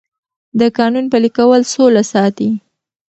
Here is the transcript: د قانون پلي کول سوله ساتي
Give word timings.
د 0.59 0.61
قانون 0.77 1.05
پلي 1.11 1.29
کول 1.37 1.61
سوله 1.73 2.03
ساتي 2.13 2.49